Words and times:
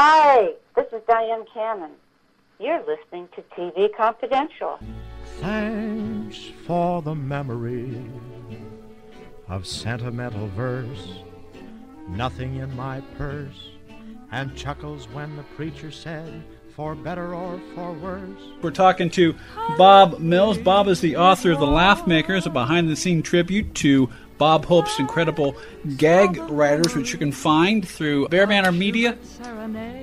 Hi, 0.00 0.50
this 0.76 0.86
is 0.92 1.02
Dyan 1.08 1.44
Cannon. 1.52 1.90
You're 2.60 2.84
listening 2.86 3.28
to 3.34 3.42
TV 3.56 3.88
Confidential. 3.96 4.78
Thanks 5.40 6.38
for 6.64 7.02
the 7.02 7.16
memory 7.16 8.06
of 9.48 9.66
sentimental 9.66 10.46
verse, 10.50 11.18
nothing 12.06 12.58
in 12.58 12.76
my 12.76 13.00
purse, 13.16 13.70
and 14.30 14.54
chuckles 14.54 15.08
when 15.08 15.34
the 15.34 15.42
preacher 15.56 15.90
said, 15.90 16.44
for 16.76 16.94
better 16.94 17.34
or 17.34 17.60
for 17.74 17.92
worse. 17.94 18.40
We're 18.62 18.70
talking 18.70 19.10
to 19.10 19.34
Bob 19.76 20.20
Mills. 20.20 20.58
Bob 20.58 20.86
is 20.86 21.00
the 21.00 21.16
author 21.16 21.50
of 21.50 21.58
The 21.58 21.66
Laugh 21.66 22.06
Makers, 22.06 22.46
a 22.46 22.50
behind 22.50 22.88
the 22.88 22.94
scene 22.94 23.20
tribute 23.20 23.74
to 23.74 24.08
Bob 24.38 24.64
Hope's 24.64 24.98
incredible 24.98 25.56
gag 25.96 26.38
writers, 26.48 26.94
which 26.94 27.12
you 27.12 27.18
can 27.18 27.32
find 27.32 27.86
through 27.86 28.28
Bear 28.28 28.46
Manor 28.46 28.72
Media. 28.72 29.18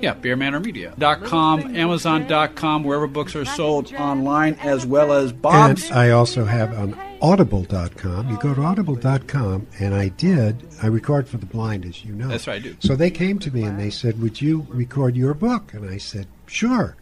Yeah, 0.02 0.14
bearmanormedia.com, 0.14 1.76
amazon.com, 1.76 2.84
wherever 2.84 3.08
books 3.08 3.36
are 3.36 3.46
sold 3.46 3.94
online, 3.94 4.56
as 4.56 4.86
well 4.86 5.14
as 5.14 5.32
Bob's. 5.32 5.90
And 5.90 5.98
I 5.98 6.10
also 6.12 6.46
have 6.46 6.78
on 6.78 6.94
audible.com. 7.22 8.30
You 8.30 8.38
go 8.38 8.54
to 8.54 8.62
audible.com, 8.62 9.68
and 9.80 9.96
I 9.96 10.10
did, 10.10 10.68
I 10.84 10.88
record 10.88 11.28
for 11.28 11.38
the 11.38 11.46
blind, 11.46 11.86
as 11.86 12.04
you 12.04 12.14
know. 12.14 12.28
That's 12.28 12.48
right, 12.48 12.58
I 12.58 12.60
do. 12.60 12.76
So 12.80 12.96
they 12.96 13.10
came 13.10 13.40
to 13.40 13.52
me 13.52 13.64
and 13.64 13.80
they 13.80 13.90
said, 13.90 14.22
Would 14.22 14.42
you 14.42 14.68
record 14.70 15.16
your 15.16 15.34
book? 15.34 15.74
And 15.74 15.90
I 15.90 15.98
said, 15.98 16.28
Sure. 16.46 16.96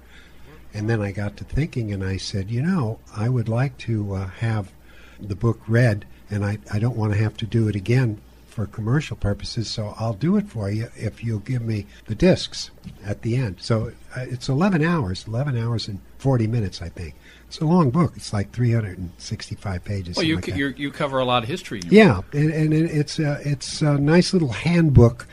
And 0.74 0.90
then 0.90 1.02
I 1.02 1.12
got 1.12 1.38
to 1.38 1.44
thinking, 1.44 1.92
and 1.92 2.04
I 2.04 2.18
said, 2.18 2.50
You 2.50 2.62
know, 2.62 3.00
I 3.16 3.28
would 3.28 3.50
like 3.50 3.78
to 3.80 4.14
uh, 4.16 4.28
have 4.28 4.72
the 5.20 5.36
book 5.36 5.60
read 5.68 6.06
and 6.34 6.44
I, 6.44 6.58
I 6.72 6.80
don't 6.80 6.98
want 6.98 7.14
to 7.14 7.20
have 7.20 7.38
to 7.38 7.46
do 7.46 7.68
it 7.68 7.76
again 7.76 8.20
for 8.48 8.68
commercial 8.68 9.18
purposes, 9.18 9.70
so 9.70 9.96
I'll 9.98 10.14
do 10.14 10.38
it 10.38 10.48
for 10.48 10.70
you 10.70 10.90
if 10.96 11.24
you'll 11.24 11.40
give 11.40 11.64
me 11.64 11.88
the 12.06 12.14
discs 12.14 12.70
at 13.04 13.24
the 13.24 13.36
end. 13.36 13.58
So 13.60 13.92
uh, 14.16 14.26
it's 14.30 14.48
11 14.48 14.84
hours, 14.84 15.26
11 15.28 15.58
hours 15.58 15.88
and 15.88 16.00
40 16.20 16.46
minutes, 16.48 16.82
I 16.82 16.90
think. 16.90 17.16
It's 17.48 17.60
a 17.60 17.66
long 17.66 17.90
book. 17.90 18.14
It's 18.16 18.32
like 18.32 18.52
365 18.52 19.84
pages. 19.84 20.16
Well, 20.16 20.26
you 20.26 20.36
like 20.36 20.48
you 20.48 20.68
you 20.76 20.92
cover 20.92 21.20
a 21.20 21.26
lot 21.26 21.44
of 21.44 21.50
history. 21.50 21.82
yeah, 21.90 22.22
and, 22.32 22.52
and 22.52 22.74
it's 22.74 23.20
a, 23.20 23.40
it's 23.44 23.82
a 23.82 23.98
nice 23.98 24.34
little 24.34 24.50
handbook 24.50 25.28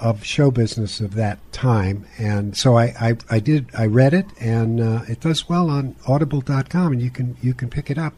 of 0.00 0.24
show 0.24 0.50
business 0.50 1.00
of 1.00 1.14
that 1.14 1.38
time, 1.52 2.06
and 2.18 2.56
so 2.56 2.76
I, 2.76 2.84
I, 3.00 3.16
I 3.30 3.38
did 3.40 3.68
I 3.76 3.86
read 3.86 4.14
it, 4.14 4.26
and 4.38 4.80
uh, 4.80 5.02
it 5.08 5.20
does 5.20 5.48
well 5.48 5.70
on 5.70 5.96
Audible.com, 6.06 6.92
and 6.92 7.02
you 7.02 7.10
can 7.10 7.36
you 7.42 7.54
can 7.54 7.68
pick 7.68 7.90
it 7.90 7.98
up 7.98 8.12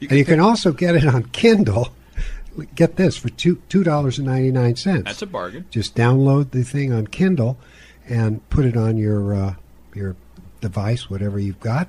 you 0.00 0.08
and 0.08 0.18
you 0.18 0.24
can 0.24 0.40
also 0.40 0.72
get 0.72 0.96
it 0.96 1.06
on 1.06 1.24
Kindle. 1.24 1.88
Get 2.74 2.96
this 2.96 3.16
for 3.16 3.28
two 3.28 3.62
two 3.68 3.84
dollars 3.84 4.18
and 4.18 4.26
ninety 4.26 4.50
nine 4.50 4.76
cents. 4.76 5.04
That's 5.04 5.22
a 5.22 5.26
bargain. 5.26 5.66
Just 5.70 5.94
download 5.94 6.50
the 6.50 6.64
thing 6.64 6.92
on 6.92 7.06
Kindle 7.06 7.56
and 8.08 8.46
put 8.50 8.64
it 8.64 8.76
on 8.76 8.96
your 8.96 9.34
uh, 9.34 9.54
your 9.94 10.16
device, 10.60 11.08
whatever 11.08 11.38
you've 11.38 11.60
got, 11.60 11.88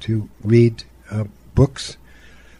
to 0.00 0.28
read 0.42 0.84
uh, 1.10 1.24
books 1.54 1.96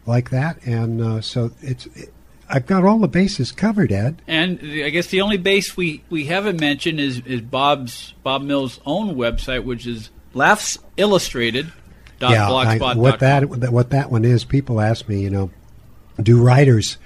like 0.07 0.31
that. 0.31 0.65
And 0.67 1.01
uh, 1.01 1.21
so 1.21 1.53
it's. 1.63 1.87
It, 1.87 2.13
I've 2.53 2.67
got 2.67 2.85
all 2.85 2.99
the 2.99 3.07
bases 3.07 3.53
covered, 3.53 3.93
Ed. 3.93 4.23
And 4.27 4.59
I 4.61 4.91
guess 4.91 5.07
the 5.07 5.21
only 5.21 5.37
base 5.37 5.77
we, 5.77 6.03
we 6.11 6.25
haven't 6.25 6.61
mentioned 6.61 6.99
is, 6.99 7.21
is 7.21 7.41
Bob's 7.41 8.13
Bob 8.25 8.43
Mills' 8.43 8.81
own 8.85 9.15
website, 9.15 9.63
which 9.63 9.87
is 9.87 10.11
Laughs 10.35 10.77
Illustrated 10.97 11.73
yeah, 12.23 12.51
I, 12.51 12.79
what 12.95 13.21
that 13.21 13.49
what 13.49 13.91
that 13.91 14.11
one 14.11 14.25
is. 14.25 14.45
People 14.45 14.81
ask 14.81 15.09
me, 15.09 15.23
you 15.23 15.31
know, 15.31 15.51
do 16.23 16.43
writers 16.43 16.99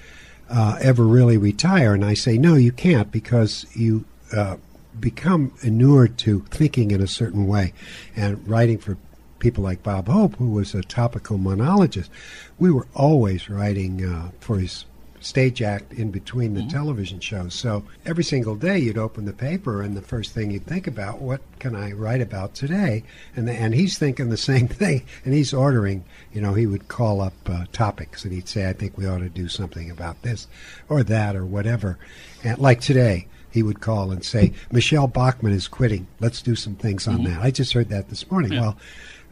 uh, 0.49 0.77
ever 0.81 1.03
really 1.05 1.37
retire? 1.37 1.93
And 1.93 2.03
I 2.03 2.13
say, 2.13 2.37
no, 2.37 2.55
you 2.55 2.71
can't 2.71 3.11
because 3.11 3.65
you 3.73 4.05
uh, 4.35 4.57
become 4.99 5.53
inured 5.61 6.17
to 6.19 6.41
thinking 6.49 6.91
in 6.91 7.01
a 7.01 7.07
certain 7.07 7.47
way, 7.47 7.73
and 8.15 8.47
writing 8.47 8.77
for 8.77 8.97
people 9.39 9.63
like 9.63 9.83
Bob 9.83 10.07
Hope, 10.07 10.35
who 10.37 10.51
was 10.51 10.73
a 10.73 10.81
topical 10.81 11.37
monologist, 11.37 12.09
we 12.57 12.71
were 12.71 12.87
always 12.95 13.49
writing 13.49 14.03
uh, 14.05 14.31
for 14.39 14.57
his 14.57 14.85
stage 15.25 15.61
act 15.61 15.91
in 15.91 16.11
between 16.11 16.53
the 16.53 16.61
mm-hmm. 16.61 16.69
television 16.69 17.19
shows. 17.19 17.55
So 17.55 17.83
every 18.05 18.23
single 18.23 18.55
day 18.55 18.77
you'd 18.77 18.97
open 18.97 19.25
the 19.25 19.33
paper 19.33 19.81
and 19.81 19.97
the 19.97 20.01
first 20.01 20.33
thing 20.33 20.51
you'd 20.51 20.67
think 20.67 20.85
about, 20.85 21.19
what 21.19 21.41
can 21.59 21.75
I 21.75 21.93
write 21.93 22.21
about 22.21 22.53
today? 22.53 23.03
And 23.35 23.47
the, 23.47 23.53
and 23.53 23.73
he's 23.73 23.97
thinking 23.97 24.29
the 24.29 24.37
same 24.53 24.67
thing 24.67 25.03
and 25.23 25.33
he's 25.33 25.53
ordering, 25.53 26.05
you 26.31 26.41
know, 26.41 26.53
he 26.53 26.67
would 26.67 26.87
call 26.87 27.21
up 27.21 27.33
uh, 27.47 27.65
topics 27.71 28.23
and 28.23 28.33
he'd 28.33 28.47
say, 28.47 28.69
I 28.69 28.73
think 28.73 28.97
we 28.97 29.07
ought 29.07 29.19
to 29.19 29.29
do 29.29 29.47
something 29.47 29.89
about 29.89 30.21
this 30.21 30.47
or 30.89 31.03
that 31.03 31.35
or 31.35 31.45
whatever. 31.45 31.97
And 32.43 32.59
like 32.59 32.81
today, 32.81 33.27
he 33.49 33.63
would 33.63 33.79
call 33.79 34.11
and 34.11 34.23
say, 34.23 34.53
Michelle 34.71 35.07
Bachmann 35.07 35.53
is 35.53 35.67
quitting. 35.67 36.07
Let's 36.19 36.41
do 36.41 36.55
some 36.55 36.75
things 36.75 37.07
on 37.07 37.19
mm-hmm. 37.19 37.33
that. 37.33 37.41
I 37.41 37.51
just 37.51 37.73
heard 37.73 37.89
that 37.89 38.09
this 38.09 38.29
morning. 38.29 38.51
Yeah. 38.51 38.61
Well, 38.61 38.77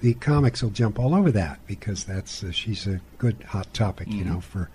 the 0.01 0.15
comics 0.15 0.63
will 0.63 0.69
jump 0.69 0.97
all 0.97 1.13
over 1.13 1.29
that 1.31 1.59
because 1.67 2.03
that's 2.03 2.43
uh, 2.43 2.51
she's 2.51 2.87
a 2.87 2.99
good 3.17 3.43
hot 3.49 3.73
topic, 3.73 4.07
mm-hmm. 4.07 4.19
you 4.19 4.25
know, 4.25 4.41
for 4.41 4.69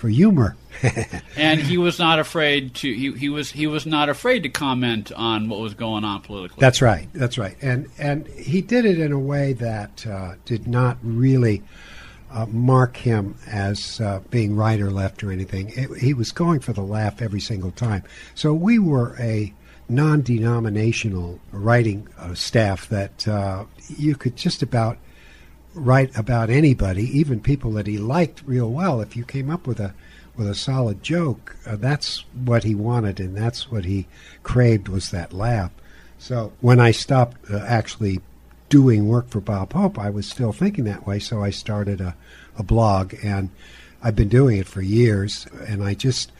for 0.00 0.08
humor. 0.08 0.56
and 1.36 1.60
he 1.60 1.76
was 1.76 1.98
not 1.98 2.18
afraid 2.18 2.74
to 2.74 2.90
he, 2.90 3.12
he 3.12 3.28
was 3.28 3.50
he 3.50 3.66
was 3.66 3.84
not 3.84 4.08
afraid 4.08 4.42
to 4.42 4.48
comment 4.48 5.12
on 5.12 5.46
what 5.50 5.60
was 5.60 5.74
going 5.74 6.04
on 6.04 6.22
politically. 6.22 6.58
That's 6.58 6.80
right. 6.80 7.06
That's 7.12 7.36
right. 7.36 7.54
And 7.60 7.86
and 7.98 8.26
he 8.28 8.62
did 8.62 8.86
it 8.86 8.98
in 8.98 9.12
a 9.12 9.18
way 9.18 9.52
that 9.52 10.06
uh, 10.06 10.36
did 10.46 10.66
not 10.66 10.96
really 11.02 11.62
uh, 12.30 12.46
mark 12.46 12.96
him 12.96 13.34
as 13.46 14.00
uh, 14.00 14.20
being 14.30 14.56
right 14.56 14.80
or 14.80 14.90
left 14.90 15.22
or 15.22 15.30
anything. 15.30 15.70
It, 15.76 15.98
he 15.98 16.14
was 16.14 16.32
going 16.32 16.60
for 16.60 16.72
the 16.72 16.80
laugh 16.80 17.20
every 17.20 17.40
single 17.40 17.72
time. 17.72 18.02
So 18.34 18.54
we 18.54 18.78
were 18.78 19.16
a 19.20 19.52
non-denominational 19.90 21.40
writing 21.52 22.08
uh, 22.16 22.32
staff 22.34 22.88
that 22.88 23.28
uh, 23.28 23.66
you 23.98 24.16
could 24.16 24.36
just 24.36 24.62
about 24.62 24.96
write 25.74 26.16
about 26.16 26.50
anybody, 26.50 27.04
even 27.18 27.40
people 27.40 27.72
that 27.72 27.86
he 27.86 27.98
liked 27.98 28.42
real 28.44 28.70
well. 28.70 29.00
If 29.00 29.16
you 29.16 29.24
came 29.24 29.50
up 29.50 29.66
with 29.66 29.80
a 29.80 29.94
with 30.36 30.48
a 30.48 30.54
solid 30.54 31.02
joke, 31.02 31.56
uh, 31.66 31.76
that's 31.76 32.24
what 32.44 32.64
he 32.64 32.74
wanted, 32.74 33.20
and 33.20 33.36
that's 33.36 33.70
what 33.70 33.84
he 33.84 34.06
craved 34.42 34.88
was 34.88 35.10
that 35.10 35.32
laugh. 35.32 35.70
So 36.18 36.52
when 36.60 36.80
I 36.80 36.92
stopped 36.92 37.50
uh, 37.50 37.58
actually 37.66 38.20
doing 38.68 39.08
work 39.08 39.28
for 39.28 39.40
Bob 39.40 39.72
Hope, 39.72 39.98
I 39.98 40.10
was 40.10 40.28
still 40.28 40.52
thinking 40.52 40.84
that 40.84 41.06
way. 41.06 41.18
So 41.18 41.42
I 41.42 41.50
started 41.50 42.00
a, 42.00 42.14
a 42.56 42.62
blog, 42.62 43.14
and 43.22 43.50
I've 44.02 44.16
been 44.16 44.28
doing 44.28 44.58
it 44.58 44.68
for 44.68 44.80
years. 44.80 45.46
And 45.66 45.82
I 45.82 45.94
just 45.94 46.32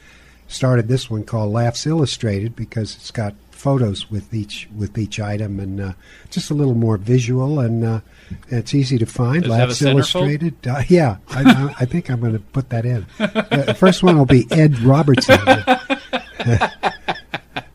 started 0.51 0.89
this 0.89 1.09
one 1.09 1.25
called 1.25 1.53
Laughs 1.53 1.87
Illustrated 1.87 2.57
because 2.57 2.97
it's 2.97 3.11
got 3.11 3.35
photos 3.51 4.11
with 4.11 4.33
each 4.33 4.69
with 4.75 4.97
each 4.97 5.21
item 5.21 5.61
and 5.61 5.81
uh, 5.81 5.93
just 6.31 6.51
a 6.51 6.55
little 6.55 6.75
more 6.75 6.97
visual 6.97 7.61
and 7.61 7.85
uh, 7.85 8.01
it's 8.49 8.75
easy 8.75 8.99
to 8.99 9.07
find. 9.07 9.43
Does 9.43 9.51
Laughs 9.51 9.83
Illustrated. 9.83 10.55
Uh, 10.67 10.83
yeah, 10.89 11.17
I, 11.29 11.43
I, 11.43 11.75
I, 11.81 11.85
think 11.85 12.11
I'm 12.11 12.21
going 12.21 12.33
to 12.33 12.39
put 12.39 12.71
that 12.71 12.87
in. 12.87 13.07
the 13.19 13.77
first 13.79 14.03
one 14.03 14.17
will 14.17 14.27
be 14.27 14.47
Ed 14.51 14.79
Robertson 14.81 15.39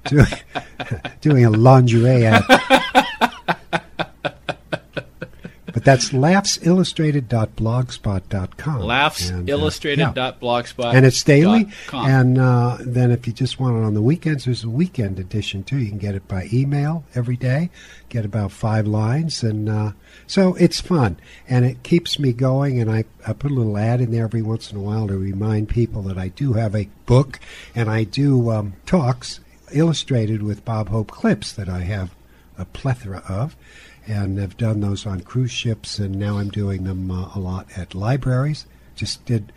doing, 0.05 0.25
doing 1.21 1.45
a 1.45 1.49
lingerie 1.51 2.25
ad. 2.25 2.43
But 5.74 5.74
that's 5.85 6.09
laughsillustrated.blogspot.com. 6.09 8.81
Laughsillustrated.blogspot. 8.81 10.77
And, 10.77 10.85
uh, 10.85 10.97
and 10.97 11.05
it's 11.05 11.23
daily. 11.23 11.67
And 11.93 12.37
uh, 12.39 12.79
then 12.81 13.11
if 13.11 13.27
you 13.27 13.33
just 13.33 13.59
want 13.59 13.77
it 13.77 13.83
on 13.83 13.93
the 13.93 14.01
weekends, 14.01 14.45
there's 14.45 14.63
a 14.63 14.69
weekend 14.69 15.19
edition 15.19 15.61
too. 15.63 15.77
You 15.77 15.89
can 15.89 15.99
get 15.99 16.15
it 16.15 16.27
by 16.27 16.49
email 16.51 17.03
every 17.13 17.37
day. 17.37 17.69
Get 18.09 18.25
about 18.25 18.51
five 18.51 18.87
lines, 18.87 19.43
and 19.43 19.69
uh, 19.69 19.91
so 20.27 20.55
it's 20.55 20.81
fun 20.81 21.17
and 21.47 21.65
it 21.65 21.83
keeps 21.83 22.19
me 22.19 22.33
going. 22.33 22.81
And 22.81 22.91
I, 22.91 23.05
I 23.25 23.33
put 23.33 23.51
a 23.51 23.53
little 23.53 23.77
ad 23.77 24.01
in 24.01 24.11
there 24.11 24.25
every 24.25 24.41
once 24.41 24.71
in 24.71 24.77
a 24.77 24.81
while 24.81 25.07
to 25.07 25.17
remind 25.17 25.69
people 25.69 26.01
that 26.03 26.17
I 26.17 26.29
do 26.29 26.53
have 26.53 26.75
a 26.75 26.89
book 27.05 27.39
and 27.75 27.89
I 27.89 28.03
do 28.03 28.49
um, 28.49 28.73
talks 28.85 29.39
illustrated 29.71 30.41
with 30.41 30.65
Bob 30.65 30.89
Hope 30.89 31.11
clips 31.11 31.53
that 31.53 31.69
I 31.69 31.81
have 31.81 32.15
a 32.57 32.65
plethora 32.65 33.23
of 33.27 33.55
and 34.07 34.37
have 34.37 34.57
done 34.57 34.81
those 34.81 35.05
on 35.05 35.21
cruise 35.21 35.51
ships, 35.51 35.99
and 35.99 36.15
now 36.15 36.37
I'm 36.37 36.49
doing 36.49 36.83
them 36.83 37.11
uh, 37.11 37.29
a 37.35 37.39
lot 37.39 37.67
at 37.77 37.95
libraries. 37.95 38.65
Just 38.95 39.25
did 39.25 39.51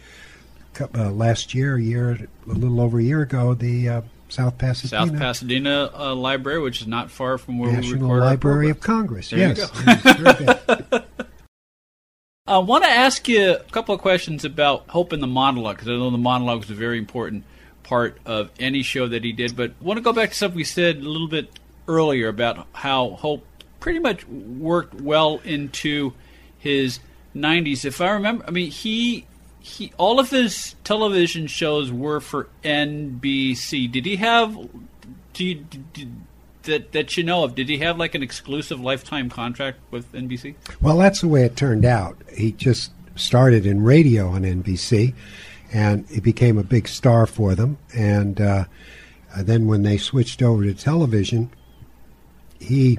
uh, 0.81 1.11
last 1.11 1.55
year, 1.55 1.77
a 1.77 1.83
year, 1.83 2.29
a 2.47 2.53
little 2.53 2.81
over 2.81 2.99
a 2.99 3.03
year 3.03 3.23
ago, 3.23 3.55
the 3.55 3.89
uh, 3.89 4.01
South 4.29 4.59
Pasadena 4.59 5.07
South 5.07 5.19
Pasadena 5.19 5.91
uh, 5.95 6.15
Library, 6.15 6.61
which 6.61 6.81
is 6.81 6.87
not 6.87 7.11
far 7.11 7.39
from 7.39 7.59
where 7.59 7.73
National 7.73 7.95
we 7.95 8.03
record 8.03 8.21
Library 8.21 8.71
of 8.71 8.81
Congress. 8.81 9.31
There 9.31 9.39
yes, 9.39 9.71
I 12.47 12.59
want 12.59 12.85
to 12.85 12.91
ask 12.91 13.29
you 13.29 13.53
a 13.53 13.59
couple 13.73 13.95
of 13.95 14.01
questions 14.01 14.45
about 14.45 14.89
Hope 14.89 15.13
in 15.13 15.21
the 15.21 15.27
monologue 15.27 15.77
because 15.77 15.89
I 15.89 15.93
know 15.93 16.11
the 16.11 16.19
monologue 16.19 16.65
is 16.65 16.71
a 16.71 16.75
very 16.75 16.99
important 16.99 17.45
part 17.83 18.19
of 18.25 18.51
any 18.59 18.83
show 18.83 19.09
that 19.09 19.25
he 19.25 19.33
did. 19.33 19.57
But 19.57 19.73
I 19.81 19.85
want 19.85 19.99
to 19.99 20.03
go 20.03 20.13
back 20.13 20.31
to 20.31 20.35
something 20.35 20.57
we 20.57 20.65
said 20.65 20.97
a 20.97 21.09
little 21.09 21.29
bit 21.29 21.59
earlier 21.87 22.29
about 22.29 22.67
how 22.73 23.11
Hope 23.11 23.45
pretty 23.81 23.99
much 23.99 24.27
worked 24.27 25.01
well 25.01 25.41
into 25.45 26.13
his 26.59 27.01
90s. 27.35 27.85
If 27.85 28.01
I 28.01 28.11
remember, 28.11 28.45
I 28.47 28.51
mean, 28.51 28.71
he 28.71 29.27
he 29.61 29.93
all 29.99 30.19
of 30.19 30.31
his 30.31 30.75
television 30.85 31.47
shows 31.47 31.93
were 31.93 32.21
for 32.21 32.49
NBC. 32.65 33.91
Did 33.91 34.07
he 34.07 34.17
have? 34.17 34.57
Do 35.35 35.45
you, 35.45 35.65
that, 36.65 36.93
that 36.93 37.17
you 37.17 37.25
know 37.25 37.45
of, 37.45 37.55
did 37.55 37.69
he 37.69 37.79
have 37.79 37.99
like 37.99 38.15
an 38.15 38.23
exclusive 38.23 38.81
lifetime 38.81 39.31
contract 39.31 39.79
with 39.91 40.11
NBC? 40.13 40.55
Well, 40.81 40.99
that's 40.99 41.21
the 41.21 41.29
way 41.29 41.45
it 41.45 41.57
turned 41.57 41.85
out. 41.85 42.17
He 42.35 42.53
just 42.53 42.93
started 43.17 43.67
in 43.67 43.83
radio 43.83 44.29
on 44.29 44.43
NBC, 44.43 45.15
and 45.73 46.07
he 46.09 46.21
became 46.21 46.59
a 46.59 46.63
big 46.63 46.89
star 46.89 47.27
for 47.27 47.55
them. 47.55 47.79
And 47.95 48.41
uh, 48.41 48.65
then 49.37 49.67
when 49.67 49.83
they 49.83 49.97
switched 49.97 50.43
over 50.43 50.65
to 50.65 50.75
television, 50.75 51.51
he 52.59 52.99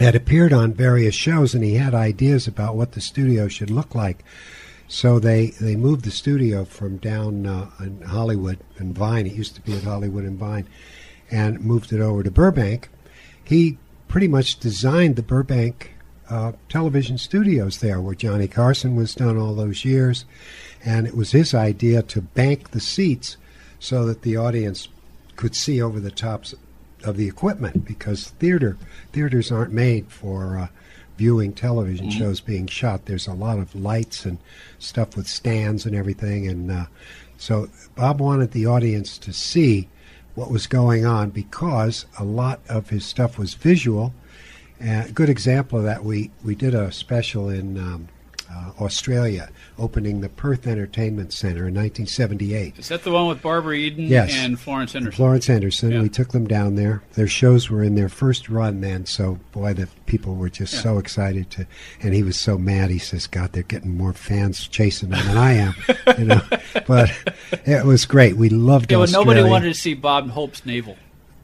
had 0.00 0.14
appeared 0.14 0.52
on 0.52 0.74
various 0.74 1.14
shows, 1.14 1.54
and 1.54 1.62
he 1.62 1.74
had 1.74 1.94
ideas 1.94 2.46
about 2.46 2.76
what 2.76 2.92
the 2.92 3.00
studio 3.00 3.48
should 3.48 3.70
look 3.70 3.94
like. 3.94 4.24
So 4.88 5.18
they, 5.18 5.48
they 5.60 5.76
moved 5.76 6.04
the 6.04 6.10
studio 6.10 6.64
from 6.64 6.98
down 6.98 7.46
uh, 7.46 7.70
in 7.80 8.02
Hollywood 8.02 8.58
and 8.78 8.94
Vine. 8.94 9.26
It 9.26 9.32
used 9.34 9.54
to 9.54 9.62
be 9.62 9.74
at 9.74 9.84
Hollywood 9.84 10.24
and 10.24 10.38
Vine, 10.38 10.66
and 11.30 11.60
moved 11.60 11.92
it 11.92 12.00
over 12.00 12.22
to 12.22 12.30
Burbank. 12.30 12.88
He 13.42 13.78
pretty 14.08 14.28
much 14.28 14.58
designed 14.58 15.16
the 15.16 15.22
Burbank 15.22 15.94
uh, 16.28 16.52
television 16.68 17.18
studios 17.18 17.78
there, 17.78 18.00
where 18.00 18.14
Johnny 18.14 18.48
Carson 18.48 18.96
was 18.96 19.14
done 19.14 19.38
all 19.38 19.54
those 19.54 19.84
years, 19.84 20.24
and 20.84 21.06
it 21.06 21.16
was 21.16 21.32
his 21.32 21.54
idea 21.54 22.02
to 22.02 22.20
bank 22.20 22.70
the 22.70 22.80
seats 22.80 23.36
so 23.78 24.04
that 24.06 24.22
the 24.22 24.36
audience 24.36 24.88
could 25.36 25.54
see 25.54 25.80
over 25.80 26.00
the 26.00 26.10
tops 26.10 26.54
of 27.04 27.16
the 27.16 27.28
equipment 27.28 27.84
because 27.84 28.30
theater 28.30 28.76
theaters 29.12 29.52
aren't 29.52 29.72
made 29.72 30.10
for 30.10 30.58
uh, 30.58 30.68
viewing 31.16 31.52
television 31.52 32.08
mm-hmm. 32.08 32.18
shows 32.18 32.40
being 32.40 32.66
shot. 32.66 33.06
There's 33.06 33.26
a 33.26 33.34
lot 33.34 33.58
of 33.58 33.74
lights 33.74 34.24
and 34.24 34.38
stuff 34.78 35.16
with 35.16 35.28
stands 35.28 35.86
and 35.86 35.94
everything, 35.94 36.48
and 36.48 36.70
uh, 36.70 36.86
so 37.36 37.68
Bob 37.94 38.20
wanted 38.20 38.52
the 38.52 38.66
audience 38.66 39.18
to 39.18 39.32
see 39.32 39.88
what 40.34 40.50
was 40.50 40.66
going 40.66 41.06
on 41.06 41.30
because 41.30 42.06
a 42.18 42.24
lot 42.24 42.60
of 42.68 42.90
his 42.90 43.04
stuff 43.04 43.38
was 43.38 43.54
visual. 43.54 44.12
a 44.80 45.10
good 45.12 45.28
example 45.28 45.78
of 45.78 45.84
that, 45.84 46.04
we, 46.04 46.30
we 46.44 46.54
did 46.54 46.74
a 46.74 46.90
special 46.90 47.48
in 47.48 47.78
um, 47.78 48.08
uh, 48.50 48.72
Australia, 48.80 49.50
opening 49.78 50.20
the 50.20 50.28
Perth 50.28 50.66
Entertainment 50.66 51.32
Center 51.32 51.68
in 51.68 51.74
1978. 51.74 52.78
Is 52.78 52.88
that 52.88 53.02
the 53.02 53.10
one 53.10 53.28
with 53.28 53.42
Barbara 53.42 53.74
Eden 53.74 54.06
yes. 54.06 54.32
and 54.34 54.58
Florence 54.58 54.92
Henderson? 54.92 55.16
Florence 55.16 55.46
Henderson. 55.46 55.92
Yeah. 55.92 56.02
We 56.02 56.08
took 56.08 56.32
them 56.32 56.46
down 56.46 56.76
there. 56.76 57.02
Their 57.14 57.26
shows 57.26 57.70
were 57.70 57.82
in 57.82 57.94
their 57.94 58.08
first 58.08 58.48
run 58.48 58.80
then, 58.80 59.06
so 59.06 59.38
boy, 59.52 59.74
the 59.74 59.88
people 60.06 60.34
were 60.34 60.50
just 60.50 60.74
yeah. 60.74 60.80
so 60.80 60.98
excited 60.98 61.50
to. 61.50 61.66
And 62.00 62.14
he 62.14 62.22
was 62.22 62.38
so 62.38 62.58
mad. 62.58 62.90
He 62.90 62.98
says, 62.98 63.26
"God, 63.26 63.52
they're 63.52 63.62
getting 63.62 63.96
more 63.96 64.12
fans 64.12 64.66
chasing 64.68 65.10
them 65.10 65.26
than 65.26 65.36
I 65.36 65.52
am." 65.52 65.74
you 66.18 66.24
know, 66.24 66.40
but 66.86 67.10
it 67.64 67.84
was 67.84 68.06
great. 68.06 68.36
We 68.36 68.48
loved. 68.48 68.90
Yeah, 68.90 68.98
well, 68.98 69.10
nobody 69.10 69.42
wanted 69.42 69.68
to 69.68 69.74
see 69.74 69.94
Bob 69.94 70.30
Hope's 70.30 70.64
navel. 70.66 70.96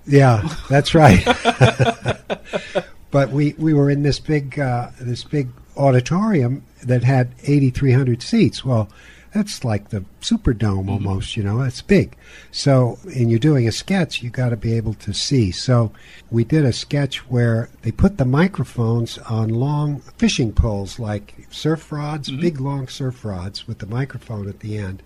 Yeah, 0.07 0.49
that's 0.69 0.95
right. 0.95 1.25
but 3.11 3.31
we, 3.31 3.55
we 3.59 3.75
were 3.75 3.91
in 3.91 4.03
this 4.03 4.19
big 4.19 4.59
uh, 4.59 4.91
this 5.01 5.25
big 5.25 5.49
auditorium 5.77 6.65
that 6.83 7.05
had 7.05 7.33
8,300 7.43 8.23
seats. 8.23 8.65
Well, 8.65 8.89
that's 9.33 9.65
like 9.65 9.91
the 9.91 10.05
Superdome 10.21 10.59
mm-hmm. 10.59 10.91
almost, 10.91 11.37
you 11.37 11.43
know, 11.43 11.61
it's 11.63 11.83
big. 11.83 12.17
So, 12.51 12.99
and 13.15 13.31
you're 13.31 13.39
doing 13.39 13.69
a 13.69 13.73
sketch, 13.73 14.23
you 14.23 14.31
got 14.31 14.49
to 14.49 14.57
be 14.57 14.77
able 14.77 14.95
to 14.95 15.13
see. 15.13 15.53
So, 15.53 15.93
we 16.31 16.43
did 16.45 16.65
a 16.65 16.73
sketch 16.73 17.29
where 17.31 17.71
they 17.83 17.93
put 17.93 18.19
the 18.19 18.25
microphones 18.25 19.19
on 19.19 19.49
long 19.49 20.01
fishing 20.19 20.53
poles, 20.53 20.99
like 20.99 21.35
surf 21.51 21.93
rods, 21.93 22.29
mm-hmm. 22.29 22.41
big 22.41 22.61
long 22.61 22.89
surf 22.89 23.25
rods 23.25 23.69
with 23.69 23.79
the 23.79 23.87
microphone 23.87 24.49
at 24.49 24.61
the 24.61 24.79
end, 24.79 25.03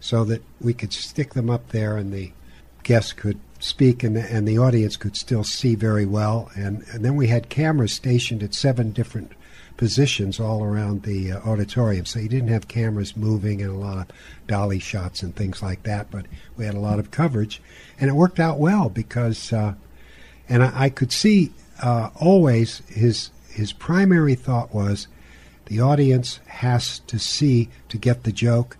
so 0.00 0.24
that 0.24 0.42
we 0.60 0.74
could 0.74 0.92
stick 0.92 1.34
them 1.34 1.48
up 1.48 1.68
there 1.68 1.96
and 1.96 2.12
the 2.12 2.32
guests 2.82 3.12
could 3.12 3.38
speak 3.60 4.02
and 4.02 4.16
the, 4.16 4.32
and 4.32 4.46
the 4.46 4.58
audience 4.58 4.96
could 4.96 5.16
still 5.16 5.44
see 5.44 5.74
very 5.74 6.06
well. 6.06 6.50
And, 6.54 6.84
and 6.92 7.04
then 7.04 7.16
we 7.16 7.28
had 7.28 7.48
cameras 7.48 7.92
stationed 7.92 8.42
at 8.42 8.54
seven 8.54 8.92
different 8.92 9.32
positions 9.78 10.38
all 10.38 10.62
around 10.62 11.04
the 11.04 11.32
uh, 11.32 11.40
auditorium. 11.40 12.04
So 12.04 12.18
you 12.18 12.28
didn't 12.28 12.48
have 12.50 12.68
cameras 12.68 13.16
moving 13.16 13.62
and 13.62 13.70
a 13.70 13.78
lot 13.78 13.98
of 13.98 14.16
dolly 14.46 14.80
shots 14.80 15.22
and 15.22 15.34
things 15.34 15.62
like 15.62 15.84
that, 15.84 16.10
but 16.10 16.26
we 16.56 16.66
had 16.66 16.74
a 16.74 16.80
lot 16.80 16.98
of 16.98 17.10
coverage. 17.10 17.62
And 17.98 18.10
it 18.10 18.14
worked 18.14 18.40
out 18.40 18.58
well 18.58 18.90
because, 18.90 19.52
uh, 19.52 19.74
and 20.48 20.62
I, 20.62 20.72
I, 20.74 20.88
could 20.90 21.12
see 21.12 21.52
uh, 21.80 22.10
always 22.16 22.82
his, 22.88 23.30
his 23.48 23.72
primary 23.72 24.34
thought 24.34 24.74
was 24.74 25.06
the 25.66 25.80
audience 25.80 26.40
has 26.46 26.98
to 27.00 27.18
see 27.18 27.68
to 27.88 27.98
get 27.98 28.24
the 28.24 28.32
joke, 28.32 28.76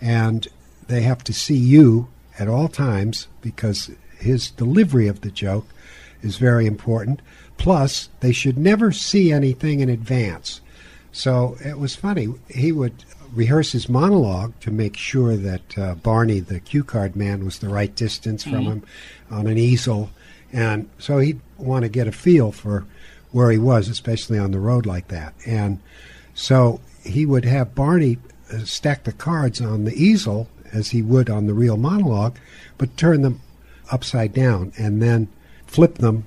and 0.00 0.46
they 0.86 1.00
have 1.02 1.24
to 1.24 1.32
see 1.32 1.56
you 1.56 2.08
at 2.38 2.48
all 2.48 2.68
times 2.68 3.26
because 3.40 3.90
his 4.18 4.50
delivery 4.50 5.08
of 5.08 5.22
the 5.22 5.30
joke 5.30 5.66
is 6.20 6.36
very 6.36 6.66
important. 6.66 7.22
Plus, 7.62 8.08
they 8.18 8.32
should 8.32 8.58
never 8.58 8.90
see 8.90 9.30
anything 9.32 9.78
in 9.78 9.88
advance. 9.88 10.60
So 11.12 11.56
it 11.64 11.78
was 11.78 11.94
funny. 11.94 12.26
He 12.48 12.72
would 12.72 13.04
rehearse 13.32 13.70
his 13.70 13.88
monologue 13.88 14.52
to 14.62 14.72
make 14.72 14.96
sure 14.96 15.36
that 15.36 15.78
uh, 15.78 15.94
Barney, 15.94 16.40
the 16.40 16.58
cue 16.58 16.82
card 16.82 17.14
man, 17.14 17.44
was 17.44 17.60
the 17.60 17.68
right 17.68 17.94
distance 17.94 18.42
from 18.42 18.52
mm-hmm. 18.52 18.70
him 18.72 18.82
on 19.30 19.46
an 19.46 19.58
easel. 19.58 20.10
And 20.52 20.90
so 20.98 21.20
he'd 21.20 21.40
want 21.56 21.84
to 21.84 21.88
get 21.88 22.08
a 22.08 22.12
feel 22.12 22.50
for 22.50 22.84
where 23.30 23.52
he 23.52 23.58
was, 23.58 23.88
especially 23.88 24.40
on 24.40 24.50
the 24.50 24.58
road 24.58 24.84
like 24.84 25.06
that. 25.08 25.32
And 25.46 25.78
so 26.34 26.80
he 27.04 27.24
would 27.24 27.44
have 27.44 27.76
Barney 27.76 28.18
uh, 28.52 28.64
stack 28.64 29.04
the 29.04 29.12
cards 29.12 29.60
on 29.60 29.84
the 29.84 29.94
easel 29.94 30.48
as 30.72 30.90
he 30.90 31.00
would 31.00 31.30
on 31.30 31.46
the 31.46 31.54
real 31.54 31.76
monologue, 31.76 32.38
but 32.76 32.96
turn 32.96 33.22
them 33.22 33.40
upside 33.92 34.32
down 34.32 34.72
and 34.76 35.00
then 35.00 35.28
flip 35.64 35.98
them 35.98 36.26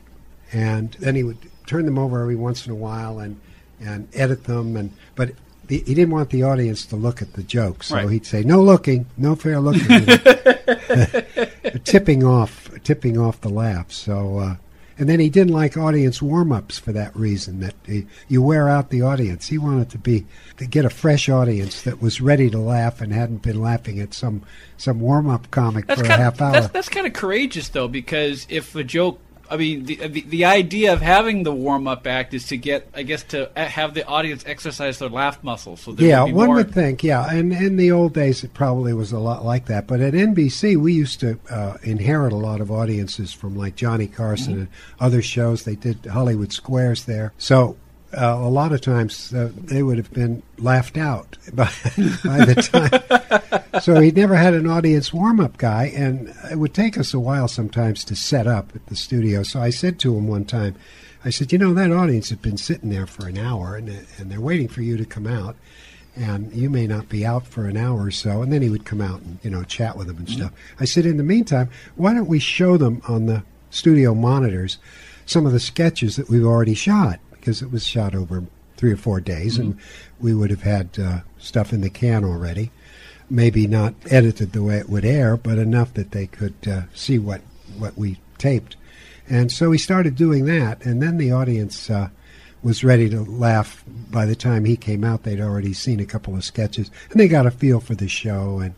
and 0.54 0.94
then 1.00 1.16
he 1.16 1.24
would 1.24 1.38
turn 1.66 1.86
them 1.86 1.98
over 1.98 2.22
every 2.22 2.36
once 2.36 2.66
in 2.66 2.72
a 2.72 2.76
while 2.76 3.20
and 3.20 3.40
and 3.80 4.08
edit 4.14 4.46
them 4.46 4.78
and 4.78 4.92
but 5.16 5.32
the, 5.68 5.84
he 5.86 5.94
didn't 5.94 6.12
want 6.12 6.30
the 6.30 6.44
audience 6.44 6.86
to 6.88 6.96
look 6.96 7.22
at 7.22 7.34
the 7.34 7.44
jokes, 7.44 7.88
so 7.88 7.96
right. 7.96 8.10
he'd 8.10 8.26
say, 8.26 8.44
"No 8.44 8.62
looking, 8.62 9.06
no 9.18 9.36
fair 9.36 9.60
looking," 9.60 10.06
tipping 11.84 12.24
off, 12.24 12.70
tipping 12.84 13.18
off 13.18 13.42
the 13.42 13.50
laugh. 13.50 13.92
So, 13.92 14.40
uh, 14.40 14.56
and 14.98 15.10
then 15.10 15.20
he 15.20 15.30
didn't 15.30 15.54
like 15.54 15.76
audience 15.76 16.22
warm-ups 16.22 16.78
for 16.78 16.92
that 16.94 17.16
reason. 17.16 17.60
That 17.62 17.76
he, 17.86 18.06
you 18.28 18.42
wear 18.42 18.70
out 18.70 18.90
the 18.90 19.02
audience. 19.02 19.48
He 19.48 19.58
wanted 19.58 19.90
to 19.92 19.98
be 19.98 20.26
to 20.58 20.66
get 20.66 20.86
a 20.86 20.90
fresh 20.90 21.30
audience 21.30 21.82
that 21.82 22.02
was 22.02 22.22
ready 22.22 22.50
to 22.50 22.60
laugh 22.60 23.02
and 23.02 23.12
hadn't 23.12 23.42
been 23.42 23.62
laughing 23.62 24.00
at 24.00 24.14
some 24.14 24.44
some 24.78 25.00
warm-up 25.00 25.50
comic 25.52 25.88
that's 25.88 26.02
for 26.02 26.08
a 26.08 26.16
half 26.18 26.36
of, 26.36 26.42
hour. 26.42 26.52
That's, 26.54 26.68
that's 26.68 26.90
kind 26.90 27.08
of 27.08 27.14
courageous, 27.14 27.70
though, 27.70 27.88
because 27.88 28.46
if 28.50 28.76
a 28.76 28.84
joke 28.84 29.20
I 29.50 29.58
mean, 29.58 29.86
the, 29.86 29.96
the, 30.08 30.22
the 30.22 30.46
idea 30.46 30.94
of 30.94 31.02
having 31.02 31.44
the 31.44 31.54
warm 31.54 31.88
up 31.88 32.08
act 32.08 32.34
is 32.34 32.48
to 32.48 32.58
get, 32.58 32.88
I 32.94 33.04
guess, 33.04 33.24
to 33.26 33.50
have 33.56 33.94
the 33.94 34.06
audience 34.06 34.44
exercise 34.46 35.00
their 35.00 35.10
laugh 35.10 35.44
muscles. 35.44 35.82
So 35.82 35.94
yeah, 35.98 36.24
would 36.24 36.34
one 36.34 36.48
more... 36.48 36.56
would 36.58 36.74
think, 36.74 37.04
yeah. 37.04 37.30
And 37.30 37.54
in 37.54 37.78
the 37.78 37.92
old 37.92 38.14
days, 38.14 38.44
it 38.44 38.54
probably 38.54 38.94
was 38.94 39.12
a 39.12 39.20
lot 39.20 39.46
like 39.46 39.66
that. 39.66 39.88
But 39.88 40.02
at 40.02 40.14
NBC, 40.14 40.78
we 40.78 40.94
used 40.94 41.20
to 41.20 41.40
uh, 41.50 41.78
inherit 41.84 42.34
a 42.34 42.38
lot 42.38 42.62
of 42.62 42.72
audiences 42.72 43.34
from 43.34 43.56
like 43.56 43.76
Johnny 43.76 44.08
Carson 44.08 44.54
mm-hmm. 44.54 44.62
and 44.62 44.70
other 45.00 45.22
shows. 45.22 45.64
They 45.64 45.76
did 45.76 46.06
Hollywood 46.06 46.52
Squares 46.52 47.06
there, 47.06 47.34
so 47.38 47.78
uh, 48.16 48.38
a 48.40 48.50
lot 48.50 48.72
of 48.72 48.82
times 48.82 49.34
uh, 49.34 49.52
they 49.56 49.84
would 49.84 49.98
have 49.98 50.12
been 50.14 50.42
laughed 50.58 50.98
out 50.98 51.38
by, 51.54 51.70
by 52.24 52.46
the 52.46 52.56
time. 53.72 53.82
so 53.82 54.00
he 54.00 54.12
never 54.12 54.36
had 54.36 54.54
an 54.54 54.68
audience 54.68 55.14
warm 55.14 55.40
up 55.40 55.58
guy, 55.58 55.92
and 55.96 56.34
it 56.50 56.58
would 56.58 56.74
take 56.74 56.98
us 56.98 57.14
a 57.14 57.20
while 57.20 57.48
sometimes 57.48 58.04
to 58.06 58.16
set 58.16 58.48
up 58.48 58.72
at 58.76 58.86
the 58.88 58.96
studio. 58.96 59.44
So 59.44 59.62
I 59.62 59.70
said 59.70 60.00
to 60.00 60.16
him 60.16 60.28
one 60.28 60.46
time, 60.46 60.76
I 61.26 61.32
said, 61.32 61.52
You 61.52 61.58
know, 61.58 61.74
that 61.74 61.92
audience 61.92 62.30
has 62.30 62.38
been 62.38 62.58
sitting 62.58 62.90
there 62.90 63.08
for 63.08 63.28
an 63.28 63.38
hour, 63.38 63.76
and, 63.76 63.90
and 64.18 64.32
they're 64.32 64.40
waiting 64.40 64.68
for 64.68 64.82
you 64.82 64.96
to 64.96 65.06
come 65.06 65.28
out. 65.28 65.56
And 66.16 66.54
you 66.54 66.70
may 66.70 66.88
not 66.88 67.10
be 67.10 67.26
out 67.26 67.46
for 67.46 67.66
an 67.66 67.76
hour 67.76 68.06
or 68.06 68.12
so, 68.12 68.42
and 68.42 68.54
then 68.54 68.62
he 68.62 68.70
would 68.70 68.86
come 68.86 69.02
out 69.02 69.20
and 69.22 69.38
you 69.44 69.50
know 69.50 69.64
chat 69.64 69.98
with 69.98 70.08
them 70.08 70.18
and 70.18 70.28
mm-hmm. 70.28 70.38
stuff. 70.38 70.54
I 70.80 70.86
said, 70.86 71.06
in 71.06 71.18
the 71.18 71.24
meantime, 71.24 71.70
why 71.96 72.14
don't 72.14 72.28
we 72.28 72.40
show 72.40 72.78
them 72.78 73.02
on 73.10 73.26
the 73.26 73.44
studio 73.70 74.14
monitors 74.14 74.78
some 75.26 75.46
of 75.46 75.52
the 75.52 75.60
sketches 75.60 76.16
that 76.16 76.30
we've 76.30 76.46
already 76.46 76.74
shot? 76.74 77.20
Because 77.46 77.62
it 77.62 77.72
was 77.72 77.86
shot 77.86 78.16
over 78.16 78.44
three 78.76 78.92
or 78.92 78.98
four 78.98 79.22
days, 79.22 79.54
mm-hmm. 79.54 79.72
and 79.72 79.80
we 80.20 80.34
would 80.34 80.50
have 80.50 80.64
had 80.64 80.90
uh, 80.98 81.20
stuff 81.38 81.72
in 81.72 81.82
the 81.82 81.92
can 81.92 82.24
already. 82.24 82.72
Maybe 83.30 83.68
not 83.68 83.94
edited 84.10 84.52
the 84.52 84.64
way 84.64 84.78
it 84.78 84.90
would 84.90 85.06
air, 85.06 85.38
but 85.38 85.60
enough 85.60 85.94
that 85.94 86.10
they 86.10 86.26
could 86.26 86.56
uh, 86.68 86.82
see 86.96 87.20
what 87.20 87.42
what 87.78 87.96
we 87.96 88.18
taped. 88.40 88.76
And 89.30 89.52
so 89.52 89.70
we 89.70 89.78
started 89.78 90.16
doing 90.16 90.46
that, 90.46 90.84
and 90.84 91.04
then 91.04 91.18
the 91.18 91.32
audience 91.32 91.88
uh, 91.88 92.10
was 92.64 92.84
ready 92.84 93.10
to 93.12 93.22
laugh. 93.22 93.84
By 93.88 94.26
the 94.26 94.36
time 94.36 94.66
he 94.66 94.76
came 94.76 95.04
out, 95.04 95.22
they'd 95.22 95.40
already 95.40 95.74
seen 95.74 96.00
a 96.00 96.06
couple 96.06 96.36
of 96.36 96.44
sketches, 96.44 96.90
and 97.12 97.20
they 97.20 97.28
got 97.28 97.46
a 97.46 97.52
feel 97.52 97.80
for 97.80 97.94
the 97.94 98.08
show 98.08 98.58
and 98.58 98.74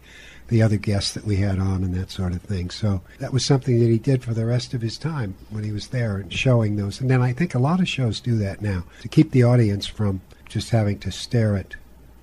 the 0.48 0.62
other 0.62 0.78
guests 0.78 1.14
that 1.14 1.26
we 1.26 1.38
had 1.38 1.60
on 1.60 1.84
and 1.84 1.94
that 1.96 2.12
sort 2.12 2.34
of 2.34 2.42
thing. 2.42 2.70
So 2.70 3.02
that 3.20 3.34
was 3.34 3.46
something 3.46 3.80
that 3.80 3.90
he 3.90 3.98
did 3.98 4.24
for 4.24 4.34
the 4.34 4.46
rest 4.46 4.74
of 4.74 4.82
his 4.82 4.98
time 4.98 5.36
when 5.50 5.64
he 5.64 5.72
was 5.72 5.88
there 5.88 6.18
and 6.18 6.32
showing 6.32 6.76
those. 6.76 7.02
And 7.02 7.10
then 7.10 7.22
I 7.22 7.34
think 7.34 7.54
a 7.54 7.60
lot 7.60 7.80
of 7.80 7.88
shows 7.88 8.20
do 8.20 8.38
that 8.38 8.62
now 8.62 8.84
to 9.02 9.08
keep 9.08 9.32
the 9.32 9.44
audience 9.44 9.88
from 9.88 10.22
just 10.48 10.70
having 10.70 11.00
to 11.00 11.12
stare 11.12 11.56
at 11.58 11.76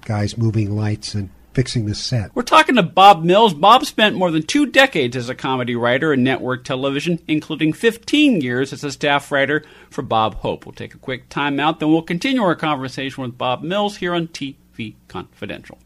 guys 0.04 0.38
moving 0.38 0.74
lights 0.76 1.14
and 1.14 1.30
fixing 1.52 1.86
the 1.86 1.94
set. 1.94 2.34
We're 2.34 2.42
talking 2.42 2.74
to 2.74 2.82
Bob 2.82 3.22
Mills. 3.22 3.54
Bob 3.54 3.84
spent 3.86 4.16
more 4.16 4.30
than 4.30 4.42
two 4.42 4.66
decades 4.66 5.16
as 5.16 5.28
a 5.28 5.34
comedy 5.34 5.76
writer 5.76 6.12
in 6.12 6.24
network 6.24 6.64
television, 6.64 7.20
including 7.28 7.72
15 7.72 8.40
years 8.40 8.72
as 8.72 8.82
a 8.82 8.90
staff 8.90 9.30
writer 9.30 9.64
for 9.88 10.02
Bob 10.02 10.36
Hope. 10.36 10.66
We'll 10.66 10.72
take 10.72 10.94
a 10.94 10.98
quick 10.98 11.28
time 11.28 11.60
out, 11.60 11.78
then 11.78 11.90
we'll 11.90 12.02
continue 12.02 12.42
our 12.42 12.56
conversation 12.56 13.22
with 13.22 13.38
Bob 13.38 13.62
Mills 13.62 13.98
here 13.98 14.14
on 14.14 14.28
TV 14.28 14.96
Confidential. 15.08 15.78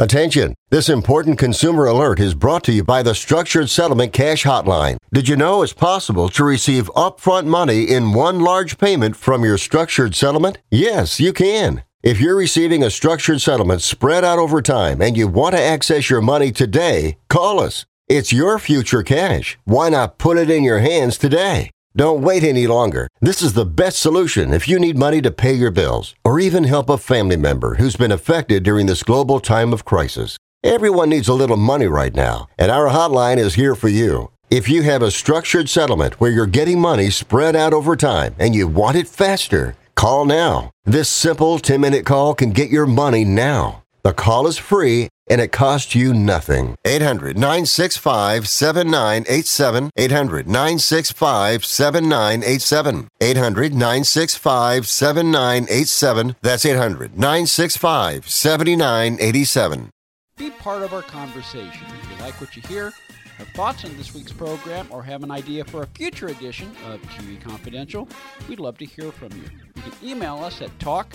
Attention! 0.00 0.54
This 0.70 0.88
important 0.88 1.38
consumer 1.38 1.84
alert 1.84 2.20
is 2.20 2.32
brought 2.32 2.64
to 2.64 2.72
you 2.72 2.82
by 2.82 3.02
the 3.02 3.14
Structured 3.14 3.68
Settlement 3.68 4.14
Cash 4.14 4.44
Hotline. 4.44 4.96
Did 5.12 5.28
you 5.28 5.36
know 5.36 5.62
it's 5.62 5.74
possible 5.74 6.30
to 6.30 6.42
receive 6.42 6.90
upfront 6.96 7.44
money 7.44 7.82
in 7.82 8.14
one 8.14 8.40
large 8.40 8.78
payment 8.78 9.14
from 9.14 9.44
your 9.44 9.58
structured 9.58 10.14
settlement? 10.14 10.56
Yes, 10.70 11.20
you 11.20 11.34
can. 11.34 11.82
If 12.02 12.18
you're 12.18 12.34
receiving 12.34 12.82
a 12.82 12.90
structured 12.90 13.42
settlement 13.42 13.82
spread 13.82 14.24
out 14.24 14.38
over 14.38 14.62
time 14.62 15.02
and 15.02 15.18
you 15.18 15.28
want 15.28 15.54
to 15.54 15.60
access 15.60 16.08
your 16.08 16.22
money 16.22 16.50
today, 16.50 17.18
call 17.28 17.60
us. 17.60 17.84
It's 18.08 18.32
your 18.32 18.58
future 18.58 19.02
cash. 19.02 19.58
Why 19.64 19.90
not 19.90 20.16
put 20.16 20.38
it 20.38 20.48
in 20.48 20.64
your 20.64 20.78
hands 20.78 21.18
today? 21.18 21.72
Don't 21.96 22.22
wait 22.22 22.44
any 22.44 22.66
longer. 22.66 23.08
This 23.20 23.42
is 23.42 23.54
the 23.54 23.66
best 23.66 23.98
solution 23.98 24.52
if 24.52 24.68
you 24.68 24.78
need 24.78 24.96
money 24.96 25.20
to 25.22 25.30
pay 25.30 25.52
your 25.52 25.70
bills 25.70 26.14
or 26.24 26.38
even 26.38 26.64
help 26.64 26.88
a 26.88 26.98
family 26.98 27.36
member 27.36 27.74
who's 27.74 27.96
been 27.96 28.12
affected 28.12 28.62
during 28.62 28.86
this 28.86 29.02
global 29.02 29.40
time 29.40 29.72
of 29.72 29.84
crisis. 29.84 30.36
Everyone 30.62 31.10
needs 31.10 31.28
a 31.28 31.34
little 31.34 31.56
money 31.56 31.86
right 31.86 32.14
now, 32.14 32.48
and 32.58 32.70
our 32.70 32.88
hotline 32.88 33.38
is 33.38 33.54
here 33.54 33.74
for 33.74 33.88
you. 33.88 34.30
If 34.50 34.68
you 34.68 34.82
have 34.82 35.02
a 35.02 35.10
structured 35.10 35.68
settlement 35.68 36.20
where 36.20 36.30
you're 36.30 36.46
getting 36.46 36.80
money 36.80 37.10
spread 37.10 37.56
out 37.56 37.72
over 37.72 37.96
time 37.96 38.34
and 38.38 38.54
you 38.54 38.68
want 38.68 38.96
it 38.96 39.08
faster, 39.08 39.76
Call 40.00 40.24
now. 40.24 40.70
This 40.86 41.10
simple 41.10 41.58
10 41.58 41.78
minute 41.78 42.06
call 42.06 42.34
can 42.34 42.52
get 42.52 42.70
your 42.70 42.86
money 42.86 43.22
now. 43.22 43.82
The 44.02 44.14
call 44.14 44.46
is 44.46 44.56
free 44.56 45.10
and 45.30 45.40
it 45.40 45.52
costs 45.52 45.94
you 45.94 46.12
nothing. 46.12 46.76
800 46.84 47.38
965 47.38 48.46
7987. 48.48 49.90
800 49.96 50.46
965 50.46 51.64
7987. 51.64 53.08
800 53.20 53.72
965 53.72 54.86
7987. 54.86 56.36
That's 56.42 56.66
800 56.66 57.16
965 57.16 58.28
7987. 58.28 59.90
Be 60.36 60.50
part 60.50 60.82
of 60.82 60.92
our 60.92 61.02
conversation. 61.02 61.86
If 62.02 62.10
you 62.10 62.24
like 62.24 62.40
what 62.40 62.56
you 62.56 62.62
hear, 62.62 62.92
have 63.38 63.48
thoughts 63.48 63.84
on 63.84 63.96
this 63.96 64.14
week's 64.14 64.32
program, 64.32 64.86
or 64.90 65.02
have 65.02 65.22
an 65.22 65.30
idea 65.30 65.64
for 65.64 65.82
a 65.82 65.86
future 65.86 66.26
edition 66.26 66.70
of 66.88 67.00
TV 67.02 67.40
Confidential, 67.40 68.08
we'd 68.48 68.60
love 68.60 68.78
to 68.78 68.84
hear 68.84 69.12
from 69.12 69.32
you. 69.32 69.44
You 69.76 69.82
can 69.82 69.92
email 70.02 70.36
us 70.42 70.60
at 70.62 70.76
talk 70.78 71.14